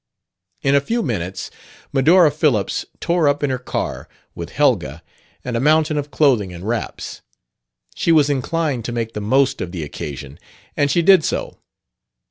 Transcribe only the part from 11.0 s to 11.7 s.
did so.